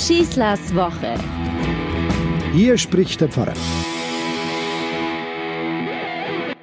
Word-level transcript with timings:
Schießlers 0.00 0.74
Woche. 0.74 1.14
Hier 2.54 2.78
spricht 2.78 3.20
der 3.20 3.28
Pfarrer. 3.28 3.52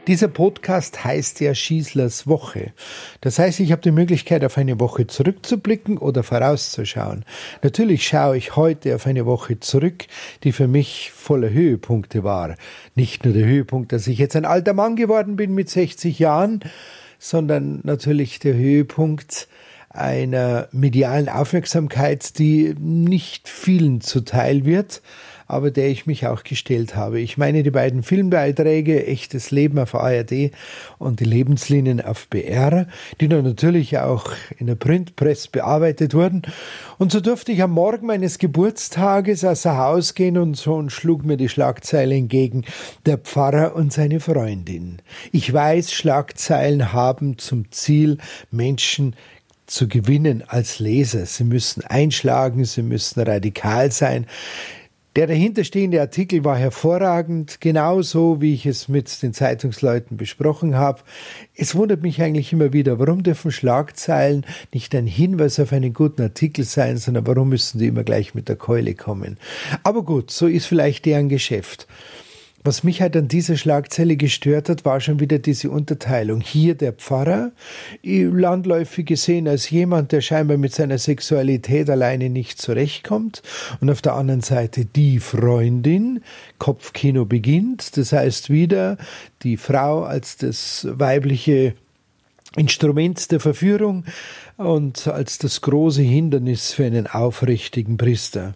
Dieser 0.07 0.27
Podcast 0.27 1.03
heißt 1.03 1.39
ja 1.41 1.53
Schießlers 1.53 2.25
Woche. 2.25 2.73
Das 3.21 3.37
heißt, 3.37 3.59
ich 3.59 3.71
habe 3.71 3.83
die 3.83 3.91
Möglichkeit, 3.91 4.43
auf 4.43 4.57
eine 4.57 4.79
Woche 4.79 5.05
zurückzublicken 5.05 5.99
oder 5.99 6.23
vorauszuschauen. 6.23 7.25
Natürlich 7.61 8.07
schaue 8.07 8.37
ich 8.37 8.55
heute 8.55 8.95
auf 8.95 9.05
eine 9.05 9.27
Woche 9.27 9.59
zurück, 9.59 10.07
die 10.43 10.51
für 10.51 10.67
mich 10.67 11.11
voller 11.13 11.51
Höhepunkte 11.51 12.23
war. 12.23 12.55
Nicht 12.95 13.23
nur 13.23 13.35
der 13.35 13.45
Höhepunkt, 13.45 13.91
dass 13.91 14.07
ich 14.07 14.17
jetzt 14.17 14.35
ein 14.35 14.45
alter 14.45 14.73
Mann 14.73 14.95
geworden 14.95 15.35
bin 15.35 15.53
mit 15.53 15.69
60 15.69 16.17
Jahren, 16.17 16.61
sondern 17.19 17.81
natürlich 17.83 18.39
der 18.39 18.55
Höhepunkt, 18.55 19.47
einer 19.97 20.67
medialen 20.71 21.29
Aufmerksamkeit, 21.29 22.37
die 22.39 22.75
nicht 22.79 23.47
vielen 23.49 24.01
zuteil 24.01 24.65
wird, 24.65 25.01
aber 25.47 25.71
der 25.71 25.87
ich 25.87 26.05
mich 26.05 26.27
auch 26.27 26.43
gestellt 26.43 26.95
habe. 26.95 27.19
Ich 27.19 27.37
meine 27.37 27.63
die 27.63 27.71
beiden 27.71 28.03
Filmbeiträge 28.03 29.07
Echtes 29.07 29.51
Leben 29.51 29.79
auf 29.79 29.95
ARD 29.95 30.51
und 30.97 31.19
die 31.19 31.25
Lebenslinien 31.25 32.01
auf 32.01 32.27
BR, 32.27 32.87
die 33.21 33.29
dann 33.29 33.45
natürlich 33.45 33.97
auch 33.97 34.31
in 34.57 34.67
der 34.67 34.75
Printpress 34.75 35.47
bearbeitet 35.47 36.13
wurden. 36.13 36.41
Und 36.97 37.11
so 37.11 37.21
durfte 37.21 37.51
ich 37.51 37.63
am 37.63 37.71
Morgen 37.71 38.07
meines 38.07 38.39
Geburtstages 38.39 39.45
außer 39.45 39.77
Haus 39.77 40.15
gehen 40.15 40.37
und 40.37 40.57
so 40.57 40.75
und 40.75 40.91
schlug 40.91 41.23
mir 41.23 41.37
die 41.37 41.49
Schlagzeile 41.49 42.15
entgegen, 42.15 42.65
der 43.05 43.17
Pfarrer 43.17 43.75
und 43.75 43.93
seine 43.93 44.19
Freundin. 44.19 44.97
Ich 45.31 45.51
weiß, 45.51 45.93
Schlagzeilen 45.93 46.91
haben 46.91 47.37
zum 47.37 47.71
Ziel, 47.71 48.17
Menschen 48.51 49.15
zu 49.67 49.87
gewinnen 49.87 50.43
als 50.47 50.79
Leser. 50.79 51.25
Sie 51.25 51.43
müssen 51.43 51.83
einschlagen, 51.83 52.65
sie 52.65 52.81
müssen 52.81 53.21
radikal 53.21 53.91
sein. 53.91 54.25
Der 55.17 55.25
dahinterstehende 55.25 55.99
Artikel 55.99 56.45
war 56.45 56.57
hervorragend, 56.57 57.59
genauso 57.59 58.39
wie 58.39 58.53
ich 58.53 58.67
es 58.67 58.87
mit 58.87 59.23
den 59.23 59.33
Zeitungsleuten 59.33 60.15
besprochen 60.15 60.75
habe. 60.75 60.99
Es 61.55 61.73
wundert 61.73 62.03
mich 62.03 62.21
eigentlich 62.21 62.53
immer 62.53 62.71
wieder, 62.71 62.99
warum 62.99 63.23
dürfen 63.23 63.51
Schlagzeilen 63.51 64.45
nicht 64.71 64.93
ein 64.93 65.07
Hinweis 65.07 65.59
auf 65.59 65.73
einen 65.73 65.91
guten 65.93 66.21
Artikel 66.21 66.65
sein, 66.65 66.97
sondern 66.97 67.25
warum 67.25 67.49
müssen 67.49 67.79
die 67.79 67.87
immer 67.87 68.03
gleich 68.03 68.35
mit 68.35 68.47
der 68.47 68.57
Keule 68.57 68.93
kommen. 68.93 69.37
Aber 69.81 70.03
gut, 70.03 70.29
so 70.29 70.45
ist 70.45 70.67
vielleicht 70.67 71.05
deren 71.05 71.29
Geschäft. 71.29 71.87
Was 72.67 72.83
mich 72.83 73.01
halt 73.01 73.15
an 73.15 73.29
dieser 73.29 73.55
Schlagzeile 73.55 74.17
gestört 74.17 74.67
hat, 74.67 74.83
war 74.83 74.99
schon 74.99 75.21
wieder 75.21 75.39
diese 75.39 75.69
Unterteilung. 75.69 76.41
Hier 76.41 76.75
der 76.75 76.91
Pfarrer, 76.91 77.53
landläufig 78.03 79.05
gesehen 79.05 79.47
als 79.47 79.69
jemand, 79.69 80.11
der 80.11 80.19
scheinbar 80.19 80.57
mit 80.57 80.75
seiner 80.75 80.97
Sexualität 80.97 81.89
alleine 81.89 82.29
nicht 82.29 82.61
zurechtkommt. 82.61 83.41
Und 83.79 83.89
auf 83.89 84.01
der 84.01 84.15
anderen 84.15 84.41
Seite 84.41 84.83
die 84.83 85.19
Freundin, 85.19 86.21
Kopfkino 86.57 87.23
beginnt. 87.23 87.95
Das 87.95 88.11
heißt 88.11 88.49
wieder 88.49 88.97
die 89.43 89.55
Frau 89.55 90.03
als 90.03 90.35
das 90.35 90.85
weibliche 90.91 91.73
Instrument 92.57 93.31
der 93.31 93.39
Verführung 93.39 94.03
und 94.57 95.07
als 95.07 95.37
das 95.37 95.61
große 95.61 96.01
Hindernis 96.01 96.73
für 96.73 96.83
einen 96.83 97.07
aufrichtigen 97.07 97.95
Priester. 97.95 98.55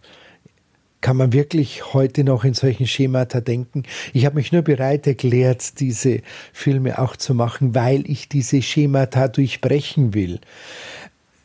Kann 1.01 1.17
man 1.17 1.33
wirklich 1.33 1.93
heute 1.93 2.23
noch 2.23 2.43
in 2.43 2.53
solchen 2.53 2.85
Schemata 2.85 3.41
denken? 3.41 3.83
Ich 4.13 4.25
habe 4.25 4.35
mich 4.35 4.51
nur 4.51 4.61
bereit 4.61 5.07
erklärt, 5.07 5.79
diese 5.79 6.21
Filme 6.53 6.99
auch 6.99 7.15
zu 7.15 7.33
machen, 7.33 7.73
weil 7.73 8.09
ich 8.09 8.29
diese 8.29 8.61
Schemata 8.61 9.27
durchbrechen 9.27 10.13
will. 10.13 10.39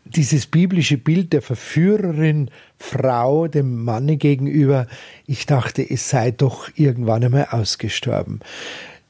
Dieses 0.04 0.46
biblische 0.46 0.98
Bild 0.98 1.32
der 1.32 1.40
Verführerin 1.40 2.50
Frau 2.78 3.48
dem 3.48 3.82
Manne 3.82 4.18
gegenüber, 4.18 4.86
ich 5.26 5.46
dachte, 5.46 5.88
es 5.88 6.10
sei 6.10 6.30
doch 6.30 6.68
irgendwann 6.76 7.24
einmal 7.24 7.48
ausgestorben. 7.50 8.40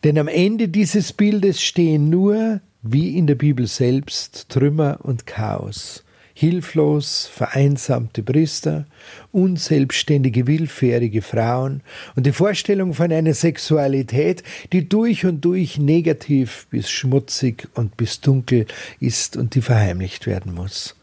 Denn 0.04 0.16
am 0.16 0.28
Ende 0.28 0.68
dieses 0.68 1.12
Bildes 1.12 1.60
stehen 1.60 2.08
nur, 2.08 2.60
wie 2.82 3.18
in 3.18 3.26
der 3.26 3.34
Bibel 3.34 3.66
selbst, 3.66 4.48
Trümmer 4.48 5.00
und 5.02 5.26
Chaos 5.26 6.05
hilflos 6.38 7.30
vereinsamte 7.32 8.22
Priester, 8.22 8.84
unselbstständige, 9.32 10.46
willfährige 10.46 11.22
Frauen 11.22 11.80
und 12.14 12.26
die 12.26 12.32
Vorstellung 12.32 12.92
von 12.92 13.10
einer 13.10 13.32
Sexualität, 13.32 14.42
die 14.70 14.86
durch 14.86 15.24
und 15.24 15.40
durch 15.46 15.78
negativ 15.78 16.66
bis 16.68 16.90
schmutzig 16.90 17.68
und 17.72 17.96
bis 17.96 18.20
dunkel 18.20 18.66
ist 19.00 19.38
und 19.38 19.54
die 19.54 19.62
verheimlicht 19.62 20.26
werden 20.26 20.54
muss. 20.54 20.94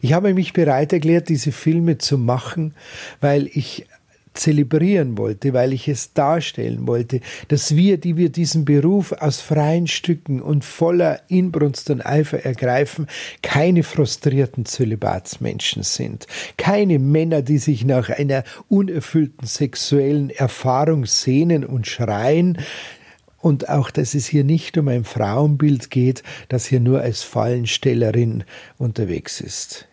Ich 0.00 0.12
habe 0.12 0.32
mich 0.32 0.52
bereit 0.52 0.92
erklärt, 0.92 1.28
diese 1.28 1.50
Filme 1.50 1.98
zu 1.98 2.16
machen, 2.16 2.74
weil 3.20 3.50
ich 3.52 3.86
zelebrieren 4.34 5.18
wollte, 5.18 5.52
weil 5.52 5.72
ich 5.72 5.88
es 5.88 6.12
darstellen 6.12 6.86
wollte, 6.86 7.20
dass 7.48 7.76
wir, 7.76 7.98
die 7.98 8.16
wir 8.16 8.30
diesen 8.30 8.64
Beruf 8.64 9.12
aus 9.12 9.40
freien 9.40 9.86
Stücken 9.86 10.40
und 10.40 10.64
voller 10.64 11.20
Inbrunst 11.28 11.90
und 11.90 12.04
Eifer 12.04 12.44
ergreifen, 12.44 13.06
keine 13.42 13.82
frustrierten 13.82 14.64
Zölibatsmenschen 14.64 15.82
sind, 15.82 16.26
keine 16.56 16.98
Männer, 16.98 17.42
die 17.42 17.58
sich 17.58 17.84
nach 17.84 18.08
einer 18.08 18.44
unerfüllten 18.68 19.46
sexuellen 19.46 20.30
Erfahrung 20.30 21.06
sehnen 21.06 21.64
und 21.64 21.86
schreien, 21.86 22.58
und 23.42 23.70
auch, 23.70 23.90
dass 23.90 24.14
es 24.14 24.26
hier 24.26 24.44
nicht 24.44 24.76
um 24.76 24.88
ein 24.88 25.04
Frauenbild 25.04 25.90
geht, 25.90 26.22
das 26.48 26.66
hier 26.66 26.80
nur 26.80 27.00
als 27.00 27.22
Fallenstellerin 27.22 28.44
unterwegs 28.76 29.40
ist. 29.40 29.88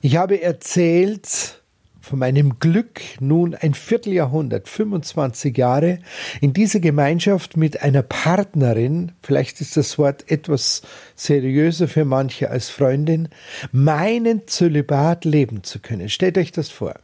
Ich 0.00 0.16
habe 0.16 0.40
erzählt, 0.40 1.60
von 2.08 2.18
meinem 2.20 2.58
Glück 2.58 3.00
nun 3.20 3.54
ein 3.54 3.74
Vierteljahrhundert, 3.74 4.66
25 4.66 5.56
Jahre, 5.56 5.98
in 6.40 6.54
dieser 6.54 6.80
Gemeinschaft 6.80 7.56
mit 7.56 7.82
einer 7.82 8.02
Partnerin, 8.02 9.12
vielleicht 9.22 9.60
ist 9.60 9.76
das 9.76 9.98
Wort 9.98 10.30
etwas 10.30 10.82
seriöser 11.14 11.86
für 11.86 12.06
manche 12.06 12.50
als 12.50 12.70
Freundin, 12.70 13.28
meinen 13.72 14.46
Zölibat 14.46 15.26
leben 15.26 15.62
zu 15.64 15.80
können. 15.80 16.08
Stellt 16.08 16.38
euch 16.38 16.50
das 16.50 16.70
vor. 16.70 16.94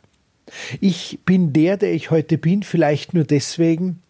Ich 0.81 1.21
bin 1.27 1.53
der, 1.53 1.77
der 1.77 1.93
ich 1.93 2.11
heute 2.11 2.39
bin, 2.39 2.63
vielleicht 2.63 3.13
nur 3.13 3.25
deswegen, 3.25 4.01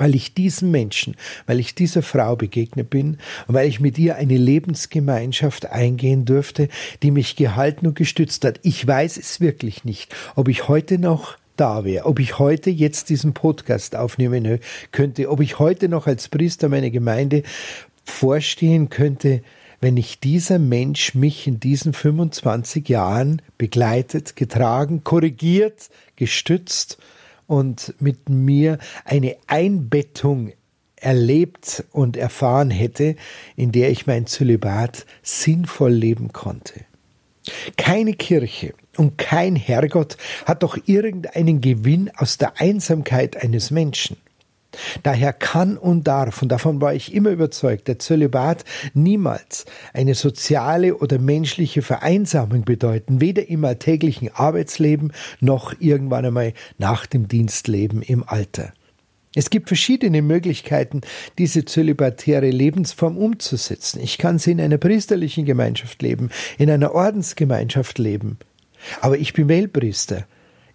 weil 0.00 0.14
ich 0.14 0.32
diesem 0.34 0.70
Menschen, 0.70 1.14
weil 1.46 1.60
ich 1.60 1.74
dieser 1.74 2.02
Frau 2.02 2.34
begegnet 2.34 2.88
bin 2.88 3.18
und 3.46 3.54
weil 3.54 3.68
ich 3.68 3.80
mit 3.80 3.98
ihr 3.98 4.16
eine 4.16 4.38
Lebensgemeinschaft 4.38 5.66
eingehen 5.70 6.24
durfte, 6.24 6.68
die 7.02 7.10
mich 7.10 7.36
gehalten 7.36 7.86
und 7.86 7.96
gestützt 7.96 8.44
hat. 8.46 8.60
Ich 8.62 8.84
weiß 8.84 9.18
es 9.18 9.40
wirklich 9.40 9.84
nicht, 9.84 10.14
ob 10.34 10.48
ich 10.48 10.68
heute 10.68 10.98
noch 10.98 11.36
da 11.56 11.84
wäre, 11.84 12.06
ob 12.06 12.18
ich 12.18 12.38
heute 12.38 12.70
jetzt 12.70 13.10
diesen 13.10 13.34
Podcast 13.34 13.94
aufnehmen 13.94 14.58
könnte, 14.90 15.30
ob 15.30 15.40
ich 15.40 15.58
heute 15.58 15.90
noch 15.90 16.06
als 16.06 16.28
Priester 16.28 16.70
meiner 16.70 16.90
Gemeinde 16.90 17.42
vorstehen 18.02 18.88
könnte, 18.88 19.42
wenn 19.82 19.94
nicht 19.94 20.24
dieser 20.24 20.58
Mensch 20.58 21.14
mich 21.14 21.46
in 21.46 21.60
diesen 21.60 21.92
25 21.92 22.88
Jahren 22.88 23.42
begleitet, 23.58 24.34
getragen, 24.34 25.04
korrigiert, 25.04 25.90
gestützt 26.16 26.96
und 27.50 27.94
mit 27.98 28.28
mir 28.28 28.78
eine 29.04 29.36
Einbettung 29.48 30.52
erlebt 30.94 31.82
und 31.90 32.16
erfahren 32.16 32.70
hätte, 32.70 33.16
in 33.56 33.72
der 33.72 33.90
ich 33.90 34.06
mein 34.06 34.26
Zölibat 34.26 35.04
sinnvoll 35.20 35.90
leben 35.90 36.32
konnte. 36.32 36.84
Keine 37.76 38.12
Kirche 38.12 38.72
und 38.96 39.18
kein 39.18 39.56
Herrgott 39.56 40.16
hat 40.44 40.62
doch 40.62 40.78
irgendeinen 40.86 41.60
Gewinn 41.60 42.08
aus 42.14 42.38
der 42.38 42.60
Einsamkeit 42.60 43.36
eines 43.42 43.72
Menschen. 43.72 44.16
Daher 45.02 45.32
kann 45.32 45.76
und 45.76 46.06
darf, 46.06 46.42
und 46.42 46.48
davon 46.48 46.80
war 46.80 46.94
ich 46.94 47.14
immer 47.14 47.30
überzeugt, 47.30 47.88
der 47.88 47.98
Zölibat 47.98 48.64
niemals 48.94 49.64
eine 49.92 50.14
soziale 50.14 50.96
oder 50.96 51.18
menschliche 51.18 51.82
Vereinsamung 51.82 52.64
bedeuten, 52.64 53.20
weder 53.20 53.48
im 53.48 53.64
alltäglichen 53.64 54.30
Arbeitsleben 54.32 55.12
noch 55.40 55.74
irgendwann 55.80 56.26
einmal 56.26 56.52
nach 56.78 57.06
dem 57.06 57.28
Dienstleben 57.28 58.02
im 58.02 58.24
Alter. 58.26 58.72
Es 59.34 59.50
gibt 59.50 59.68
verschiedene 59.68 60.22
Möglichkeiten, 60.22 61.02
diese 61.38 61.64
zölibatäre 61.64 62.50
Lebensform 62.50 63.16
umzusetzen. 63.16 64.00
Ich 64.00 64.18
kann 64.18 64.40
sie 64.40 64.50
in 64.50 64.60
einer 64.60 64.78
priesterlichen 64.78 65.44
Gemeinschaft 65.44 66.02
leben, 66.02 66.30
in 66.58 66.68
einer 66.68 66.94
Ordensgemeinschaft 66.94 67.98
leben. 67.98 68.38
Aber 69.00 69.18
ich 69.18 69.32
bin 69.32 69.48
Weltpriester. 69.48 70.26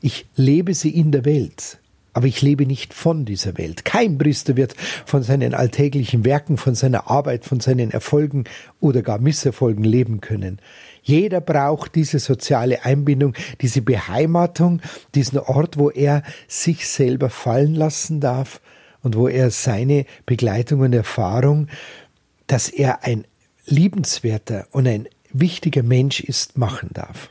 Ich 0.01 0.25
lebe 0.37 0.73
sie 0.73 0.91
in 0.91 1.11
der 1.11 1.25
Welt 1.25 1.79
aber 2.15 2.27
ich 2.27 2.41
lebe 2.41 2.65
nicht 2.65 2.93
von 2.93 3.25
dieser 3.25 3.57
Welt. 3.57 3.83
Kein 3.83 4.17
Priester 4.17 4.55
wird 4.55 4.73
von 5.05 5.21
seinen 5.21 5.53
alltäglichen 5.53 6.23
Werken, 6.23 6.55
von 6.55 6.73
seiner 6.73 7.11
Arbeit, 7.11 7.43
von 7.43 7.59
seinen 7.59 7.91
Erfolgen 7.91 8.45
oder 8.79 9.01
gar 9.01 9.19
Misserfolgen 9.19 9.83
leben 9.83 10.21
können. 10.21 10.59
Jeder 11.03 11.41
braucht 11.41 11.93
diese 11.93 12.19
soziale 12.19 12.85
Einbindung, 12.85 13.33
diese 13.59 13.81
Beheimatung, 13.81 14.81
diesen 15.13 15.39
Ort, 15.39 15.77
wo 15.77 15.89
er 15.89 16.23
sich 16.47 16.87
selber 16.87 17.29
fallen 17.29 17.75
lassen 17.75 18.21
darf 18.21 18.61
und 19.03 19.17
wo 19.17 19.27
er 19.27 19.51
seine 19.51 20.05
Begleitung 20.25 20.79
und 20.79 20.93
Erfahrung, 20.93 21.67
dass 22.47 22.69
er 22.69 23.03
ein 23.03 23.25
liebenswerter 23.65 24.69
und 24.71 24.87
ein 24.87 25.09
wichtiger 25.33 25.83
Mensch 25.83 26.21
ist, 26.21 26.57
machen 26.57 26.91
darf. 26.93 27.29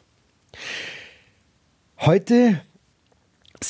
Heute 2.01 2.61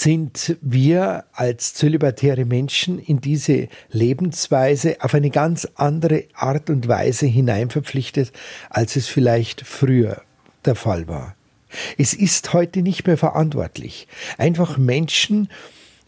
sind 0.01 0.57
wir 0.61 1.25
als 1.33 1.75
zölibatäre 1.75 2.45
Menschen 2.45 2.99
in 2.99 3.21
diese 3.21 3.69
Lebensweise 3.91 4.97
auf 5.01 5.15
eine 5.15 5.31
ganz 5.31 5.69
andere 5.77 6.25
Art 6.35 6.69
und 6.69 6.89
Weise 6.89 7.27
hineinverpflichtet, 7.27 8.33
als 8.71 8.97
es 8.97 9.07
vielleicht 9.07 9.63
früher 9.63 10.23
der 10.65 10.75
Fall 10.75 11.07
war. 11.07 11.37
Es 11.99 12.13
ist 12.13 12.53
heute 12.53 12.83
nicht 12.83 13.07
mehr 13.07 13.17
verantwortlich, 13.17 14.09
einfach 14.39 14.79
Menschen 14.79 15.49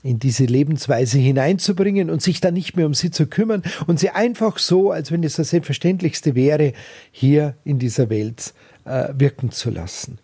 in 0.03 0.19
diese 0.19 0.45
Lebensweise 0.45 1.19
hineinzubringen 1.19 2.11
und 2.11 2.23
sich 2.23 2.41
dann 2.41 2.55
nicht 2.55 2.77
mehr 2.77 2.87
um 2.87 2.95
sie 2.95 3.11
zu 3.11 3.27
kümmern 3.27 3.63
und 3.87 3.99
sie 3.99 4.11
einfach 4.11 4.59
so, 4.59 4.91
als 4.91 5.11
wenn 5.11 5.25
es 5.25 5.37
das 5.37 5.51
Selbstverständlichste 5.51 6.35
wäre, 6.35 6.73
hier 7.11 7.57
in 7.65 7.79
dieser 7.79 8.09
Welt 8.09 8.55
äh, 8.85 9.09
wirken 9.17 9.51
zu 9.51 9.71
lassen. 9.71 10.19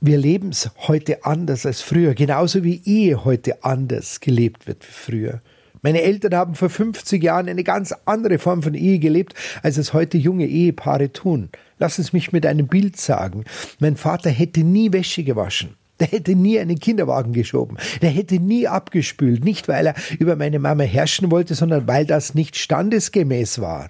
Wir 0.00 0.16
leben 0.16 0.50
es 0.50 0.70
heute 0.86 1.24
anders 1.24 1.66
als 1.66 1.82
früher, 1.82 2.14
genauso 2.14 2.62
wie 2.62 2.80
Ehe 2.84 3.24
heute 3.24 3.64
anders 3.64 4.20
gelebt 4.20 4.68
wird 4.68 4.86
wie 4.86 4.92
früher. 4.92 5.42
Meine 5.82 6.02
Eltern 6.02 6.36
haben 6.36 6.54
vor 6.54 6.70
50 6.70 7.20
Jahren 7.20 7.48
eine 7.48 7.64
ganz 7.64 7.92
andere 8.04 8.38
Form 8.38 8.62
von 8.62 8.74
Ehe 8.74 9.00
gelebt, 9.00 9.34
als 9.64 9.76
es 9.76 9.92
heute 9.92 10.16
junge 10.16 10.46
Ehepaare 10.46 11.12
tun. 11.12 11.48
Lass 11.80 11.98
es 11.98 12.12
mich 12.12 12.30
mit 12.30 12.46
einem 12.46 12.68
Bild 12.68 12.96
sagen. 12.96 13.44
Mein 13.80 13.96
Vater 13.96 14.30
hätte 14.30 14.60
nie 14.60 14.92
Wäsche 14.92 15.24
gewaschen. 15.24 15.70
Der 15.98 16.06
hätte 16.06 16.36
nie 16.36 16.60
einen 16.60 16.78
Kinderwagen 16.78 17.32
geschoben. 17.32 17.76
Der 18.00 18.10
hätte 18.10 18.36
nie 18.36 18.68
abgespült. 18.68 19.44
Nicht, 19.44 19.66
weil 19.66 19.88
er 19.88 19.94
über 20.20 20.36
meine 20.36 20.60
Mama 20.60 20.84
herrschen 20.84 21.32
wollte, 21.32 21.56
sondern 21.56 21.88
weil 21.88 22.06
das 22.06 22.34
nicht 22.36 22.56
standesgemäß 22.56 23.60
war. 23.60 23.88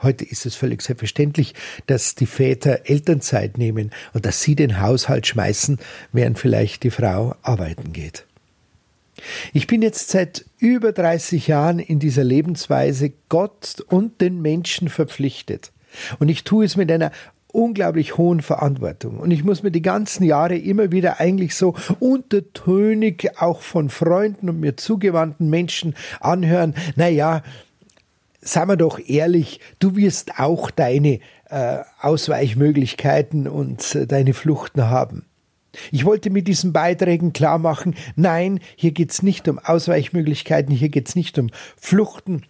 Heute 0.00 0.24
ist 0.24 0.46
es 0.46 0.54
völlig 0.54 0.82
selbstverständlich, 0.82 1.54
dass 1.86 2.14
die 2.14 2.26
Väter 2.26 2.88
Elternzeit 2.88 3.58
nehmen 3.58 3.90
und 4.12 4.26
dass 4.26 4.42
sie 4.42 4.54
den 4.54 4.80
Haushalt 4.80 5.26
schmeißen, 5.26 5.78
während 6.12 6.38
vielleicht 6.38 6.84
die 6.84 6.90
Frau 6.90 7.34
arbeiten 7.42 7.92
geht. 7.92 8.24
Ich 9.52 9.66
bin 9.66 9.82
jetzt 9.82 10.10
seit 10.10 10.44
über 10.58 10.92
30 10.92 11.48
Jahren 11.48 11.80
in 11.80 11.98
dieser 11.98 12.22
Lebensweise 12.22 13.12
Gott 13.28 13.82
und 13.88 14.20
den 14.20 14.40
Menschen 14.40 14.88
verpflichtet. 14.88 15.72
Und 16.20 16.28
ich 16.28 16.44
tue 16.44 16.64
es 16.64 16.76
mit 16.76 16.92
einer 16.92 17.10
unglaublich 17.50 18.16
hohen 18.16 18.42
Verantwortung. 18.42 19.18
Und 19.18 19.30
ich 19.30 19.42
muss 19.42 19.62
mir 19.62 19.70
die 19.70 19.82
ganzen 19.82 20.22
Jahre 20.22 20.56
immer 20.56 20.92
wieder 20.92 21.18
eigentlich 21.18 21.56
so 21.56 21.74
untertönig 21.98 23.30
auch 23.38 23.62
von 23.62 23.88
Freunden 23.88 24.48
und 24.48 24.60
mir 24.60 24.76
zugewandten 24.76 25.48
Menschen 25.48 25.94
anhören, 26.20 26.74
na 26.94 27.08
ja, 27.08 27.42
seien 28.40 28.68
wir 28.68 28.76
doch 28.76 28.98
ehrlich, 28.98 29.60
du 29.78 29.96
wirst 29.96 30.38
auch 30.38 30.70
deine 30.70 31.20
äh, 31.50 31.78
Ausweichmöglichkeiten 32.00 33.48
und 33.48 33.94
äh, 33.94 34.06
deine 34.06 34.34
Fluchten 34.34 34.88
haben. 34.88 35.24
Ich 35.92 36.04
wollte 36.04 36.30
mit 36.30 36.48
diesen 36.48 36.72
Beiträgen 36.72 37.32
klar 37.32 37.58
machen, 37.58 37.94
nein, 38.16 38.60
hier 38.74 38.92
geht's 38.92 39.22
nicht 39.22 39.48
um 39.48 39.58
Ausweichmöglichkeiten, 39.58 40.74
hier 40.74 40.88
geht's 40.88 41.14
nicht 41.14 41.38
um 41.38 41.50
Fluchten 41.76 42.44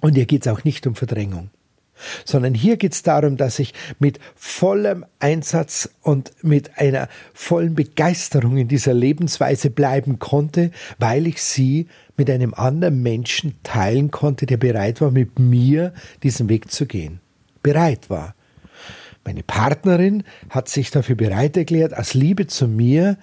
und 0.00 0.14
hier 0.14 0.26
geht's 0.26 0.48
auch 0.48 0.64
nicht 0.64 0.86
um 0.86 0.94
Verdrängung 0.94 1.50
sondern 2.24 2.54
hier 2.54 2.76
geht 2.76 2.92
es 2.92 3.02
darum, 3.02 3.36
dass 3.36 3.58
ich 3.58 3.74
mit 3.98 4.18
vollem 4.34 5.04
Einsatz 5.18 5.90
und 6.02 6.32
mit 6.42 6.78
einer 6.78 7.08
vollen 7.34 7.74
Begeisterung 7.74 8.56
in 8.56 8.68
dieser 8.68 8.94
Lebensweise 8.94 9.70
bleiben 9.70 10.18
konnte, 10.18 10.70
weil 10.98 11.26
ich 11.26 11.42
sie 11.42 11.88
mit 12.16 12.30
einem 12.30 12.54
anderen 12.54 13.02
Menschen 13.02 13.54
teilen 13.62 14.10
konnte, 14.10 14.46
der 14.46 14.56
bereit 14.56 15.00
war, 15.00 15.10
mit 15.10 15.38
mir 15.38 15.92
diesen 16.22 16.48
Weg 16.48 16.70
zu 16.70 16.86
gehen. 16.86 17.20
Bereit 17.62 18.10
war. 18.10 18.34
Meine 19.24 19.42
Partnerin 19.42 20.24
hat 20.48 20.68
sich 20.68 20.90
dafür 20.90 21.14
bereit 21.14 21.56
erklärt, 21.56 21.96
aus 21.96 22.14
Liebe 22.14 22.46
zu 22.46 22.66
mir, 22.66 23.18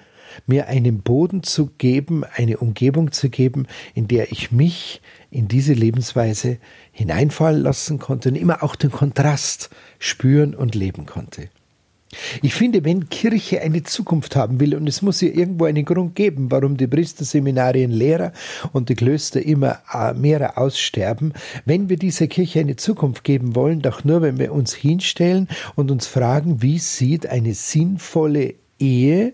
mir 0.46 0.68
einen 0.68 1.02
Boden 1.02 1.44
zu 1.44 1.72
geben, 1.78 2.24
eine 2.24 2.58
Umgebung 2.58 3.12
zu 3.12 3.30
geben, 3.30 3.68
in 3.94 4.08
der 4.08 4.32
ich 4.32 4.52
mich 4.52 5.02
in 5.32 5.48
diese 5.48 5.74
Lebensweise 5.74 6.58
hineinfallen 6.92 7.62
lassen 7.62 8.00
konnte 8.00 8.30
und 8.30 8.36
immer 8.36 8.64
auch 8.64 8.76
den 8.76 8.92
Kontrast 8.92 9.70
spüren 10.00 10.56
und 10.56 10.76
leben 10.76 11.06
konnte. 11.06 11.50
Ich 12.42 12.54
finde, 12.54 12.86
wenn 12.86 13.10
Kirche 13.10 13.62
eine 13.62 13.84
Zukunft 13.84 14.36
haben 14.38 14.62
will, 14.62 14.76
und 14.76 14.88
es 14.88 15.02
muss 15.02 15.20
ja 15.20 15.28
irgendwo 15.28 15.66
einen 15.66 15.84
Grund 15.84 16.16
geben, 16.16 16.50
warum 16.52 16.78
die 16.78 16.88
Priesterseminarien 16.88 17.92
leerer 17.92 18.32
und 18.72 18.88
die 18.88 18.96
Klöster 18.96 19.42
immer 19.42 19.80
äh, 19.94 20.14
mehr 20.14 20.58
aussterben, 20.58 21.34
wenn 21.66 21.90
wir 21.90 21.98
dieser 21.98 22.28
Kirche 22.28 22.62
eine 22.62 22.78
Zukunft 22.78 23.26
geben 23.26 23.56
wollen, 23.56 23.82
doch 23.82 24.06
nur, 24.06 24.22
wenn 24.22 24.40
wir 24.40 24.54
uns 24.54 24.74
hinstellen 24.74 25.50
und 25.76 25.92
uns 25.92 26.08
fragen, 26.08 26.62
wie 26.62 26.80
sieht 26.80 27.28
eine 27.28 27.54
sinnvolle 27.54 28.56
Ehe, 28.80 29.34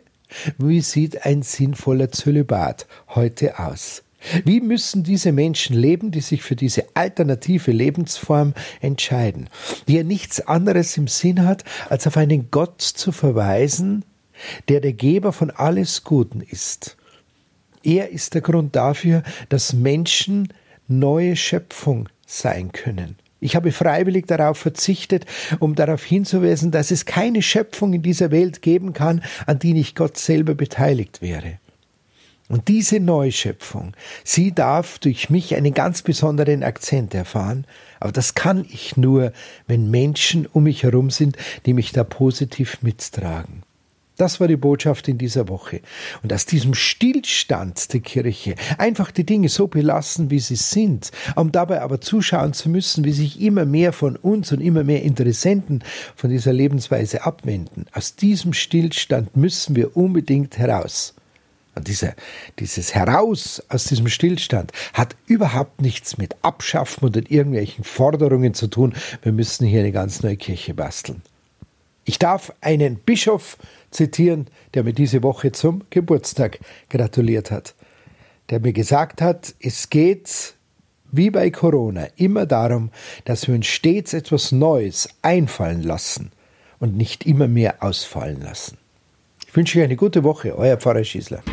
wie 0.57 0.81
sieht 0.81 1.25
ein 1.25 1.41
sinnvoller 1.41 2.11
Zölibat 2.11 2.87
heute 3.09 3.59
aus? 3.59 4.03
Wie 4.45 4.61
müssen 4.61 5.03
diese 5.03 5.31
Menschen 5.31 5.75
leben, 5.75 6.11
die 6.11 6.21
sich 6.21 6.43
für 6.43 6.55
diese 6.55 6.85
alternative 6.93 7.71
Lebensform 7.71 8.53
entscheiden, 8.79 9.49
die 9.87 9.95
ja 9.95 10.03
nichts 10.03 10.39
anderes 10.39 10.95
im 10.97 11.07
Sinn 11.07 11.45
hat, 11.45 11.63
als 11.89 12.07
auf 12.07 12.15
einen 12.17 12.49
Gott 12.49 12.81
zu 12.81 13.11
verweisen, 13.11 14.05
der 14.69 14.79
der 14.79 14.93
Geber 14.93 15.33
von 15.33 15.51
alles 15.51 16.03
Guten 16.03 16.41
ist. 16.41 16.97
Er 17.83 18.09
ist 18.11 18.33
der 18.33 18.41
Grund 18.41 18.75
dafür, 18.75 19.23
dass 19.49 19.73
Menschen 19.73 20.53
neue 20.87 21.35
Schöpfung 21.35 22.07
sein 22.25 22.71
können. 22.71 23.17
Ich 23.43 23.55
habe 23.55 23.71
freiwillig 23.71 24.25
darauf 24.25 24.57
verzichtet, 24.57 25.25
um 25.59 25.75
darauf 25.75 26.03
hinzuweisen, 26.03 26.71
dass 26.71 26.91
es 26.91 27.05
keine 27.05 27.41
Schöpfung 27.41 27.93
in 27.93 28.01
dieser 28.01 28.31
Welt 28.31 28.61
geben 28.61 28.93
kann, 28.93 29.21
an 29.45 29.59
die 29.59 29.73
nicht 29.73 29.95
Gott 29.95 30.17
selber 30.17 30.55
beteiligt 30.55 31.21
wäre. 31.21 31.59
Und 32.49 32.67
diese 32.67 32.99
Neuschöpfung, 32.99 33.93
sie 34.23 34.53
darf 34.53 34.99
durch 34.99 35.29
mich 35.29 35.55
einen 35.55 35.73
ganz 35.73 36.01
besonderen 36.01 36.63
Akzent 36.63 37.13
erfahren, 37.13 37.65
aber 37.99 38.11
das 38.11 38.35
kann 38.35 38.65
ich 38.69 38.95
nur, 38.95 39.33
wenn 39.67 39.89
Menschen 39.89 40.45
um 40.45 40.63
mich 40.63 40.83
herum 40.83 41.09
sind, 41.09 41.37
die 41.65 41.73
mich 41.73 41.91
da 41.91 42.03
positiv 42.03 42.81
mittragen. 42.81 43.63
Das 44.23 44.39
war 44.39 44.47
die 44.47 44.55
Botschaft 44.55 45.09
in 45.09 45.17
dieser 45.17 45.49
Woche. 45.49 45.81
Und 46.21 46.31
aus 46.31 46.45
diesem 46.45 46.75
Stillstand 46.75 47.91
der 47.91 47.99
Kirche 47.99 48.55
einfach 48.77 49.11
die 49.11 49.25
Dinge 49.25 49.49
so 49.49 49.67
belassen, 49.67 50.31
wie 50.31 50.39
sie 50.39 50.55
sind, 50.55 51.11
um 51.35 51.51
dabei 51.51 51.81
aber 51.81 51.99
zuschauen 51.99 52.53
zu 52.53 52.69
müssen, 52.69 53.03
wie 53.03 53.11
sich 53.11 53.41
immer 53.41 53.65
mehr 53.65 53.91
von 53.91 54.15
uns 54.15 54.53
und 54.53 54.61
immer 54.61 54.85
mehr 54.85 55.03
Interessenten 55.03 55.83
von 56.15 56.29
dieser 56.29 56.53
Lebensweise 56.53 57.25
abwenden. 57.25 57.85
Aus 57.91 58.15
diesem 58.15 58.53
Stillstand 58.53 59.35
müssen 59.35 59.75
wir 59.75 59.97
unbedingt 59.97 60.57
heraus. 60.57 61.15
Und 61.75 61.89
diese, 61.89 62.15
dieses 62.59 62.95
Heraus 62.95 63.61
aus 63.67 63.83
diesem 63.83 64.07
Stillstand 64.07 64.71
hat 64.93 65.17
überhaupt 65.25 65.81
nichts 65.81 66.17
mit 66.17 66.33
Abschaffen 66.43 67.09
oder 67.09 67.29
irgendwelchen 67.29 67.83
Forderungen 67.83 68.53
zu 68.53 68.67
tun. 68.67 68.95
Wir 69.21 69.33
müssen 69.33 69.67
hier 69.67 69.81
eine 69.81 69.91
ganz 69.91 70.23
neue 70.23 70.37
Kirche 70.37 70.73
basteln. 70.73 71.23
Ich 72.05 72.19
darf 72.19 72.53
einen 72.61 72.97
Bischof 72.97 73.57
zitieren, 73.91 74.47
der 74.73 74.83
mir 74.83 74.93
diese 74.93 75.23
Woche 75.23 75.51
zum 75.51 75.83
Geburtstag 75.89 76.59
gratuliert 76.89 77.51
hat, 77.51 77.75
der 78.49 78.59
mir 78.59 78.73
gesagt 78.73 79.21
hat, 79.21 79.55
es 79.59 79.89
geht 79.89 80.55
wie 81.11 81.29
bei 81.29 81.51
Corona 81.51 82.07
immer 82.15 82.45
darum, 82.45 82.89
dass 83.25 83.47
wir 83.47 83.55
uns 83.55 83.67
stets 83.67 84.13
etwas 84.13 84.51
Neues 84.51 85.07
einfallen 85.21 85.83
lassen 85.83 86.31
und 86.79 86.97
nicht 86.97 87.25
immer 87.25 87.47
mehr 87.47 87.83
ausfallen 87.83 88.41
lassen. 88.41 88.77
Ich 89.47 89.55
wünsche 89.55 89.77
euch 89.77 89.85
eine 89.85 89.95
gute 89.95 90.23
Woche, 90.23 90.57
euer 90.57 90.77
Pfarrer 90.77 91.03
Schießler. 91.03 91.43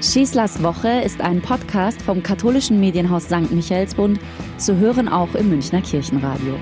Schießlers 0.00 0.62
Woche 0.62 1.00
ist 1.00 1.20
ein 1.20 1.42
Podcast 1.42 2.00
vom 2.00 2.22
katholischen 2.22 2.78
Medienhaus 2.78 3.24
St. 3.24 3.50
Michaelsbund, 3.50 4.20
zu 4.56 4.76
hören 4.76 5.08
auch 5.08 5.34
im 5.34 5.48
Münchner 5.48 5.82
Kirchenradio. 5.82 6.54